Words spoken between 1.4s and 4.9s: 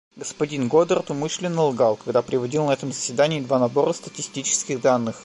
лгал, когда приводил на этом заседании два набора статистических